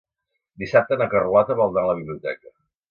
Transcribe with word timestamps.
Dissabte 0.63 0.99
na 1.03 1.09
Carlota 1.13 1.59
vol 1.61 1.73
anar 1.77 1.87
a 1.87 1.93
la 1.93 2.01
biblioteca. 2.03 2.59